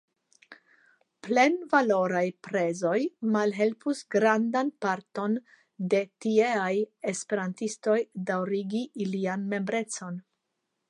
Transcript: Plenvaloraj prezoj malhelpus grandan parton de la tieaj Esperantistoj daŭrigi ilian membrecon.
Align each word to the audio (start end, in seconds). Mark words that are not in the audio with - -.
Plenvaloraj 1.25 2.23
prezoj 2.47 3.01
malhelpus 3.35 4.01
grandan 4.15 4.71
parton 4.85 5.35
de 5.95 6.01
la 6.07 6.11
tieaj 6.25 6.73
Esperantistoj 7.13 7.99
daŭrigi 8.31 8.81
ilian 9.05 9.45
membrecon. 9.53 10.19